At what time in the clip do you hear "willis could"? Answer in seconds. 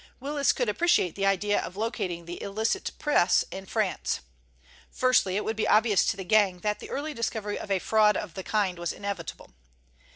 0.19-0.67